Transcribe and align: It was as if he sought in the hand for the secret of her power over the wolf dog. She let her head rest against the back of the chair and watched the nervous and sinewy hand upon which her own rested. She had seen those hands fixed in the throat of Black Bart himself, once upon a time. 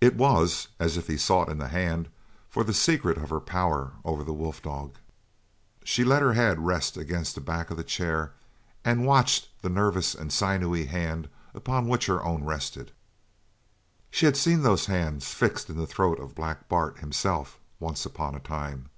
It 0.00 0.16
was 0.16 0.68
as 0.80 0.96
if 0.96 1.06
he 1.06 1.18
sought 1.18 1.50
in 1.50 1.58
the 1.58 1.68
hand 1.68 2.08
for 2.48 2.64
the 2.64 2.72
secret 2.72 3.18
of 3.18 3.28
her 3.28 3.40
power 3.40 3.92
over 4.02 4.24
the 4.24 4.32
wolf 4.32 4.62
dog. 4.62 4.94
She 5.84 6.02
let 6.02 6.22
her 6.22 6.32
head 6.32 6.64
rest 6.64 6.96
against 6.96 7.34
the 7.34 7.42
back 7.42 7.70
of 7.70 7.76
the 7.76 7.84
chair 7.84 8.32
and 8.86 9.04
watched 9.04 9.48
the 9.60 9.68
nervous 9.68 10.14
and 10.14 10.32
sinewy 10.32 10.86
hand 10.86 11.28
upon 11.52 11.88
which 11.88 12.06
her 12.06 12.24
own 12.24 12.44
rested. 12.44 12.90
She 14.10 14.24
had 14.24 14.38
seen 14.38 14.62
those 14.62 14.86
hands 14.86 15.34
fixed 15.34 15.68
in 15.68 15.76
the 15.76 15.86
throat 15.86 16.18
of 16.20 16.34
Black 16.34 16.66
Bart 16.70 17.00
himself, 17.00 17.58
once 17.78 18.06
upon 18.06 18.34
a 18.34 18.40
time. 18.40 18.88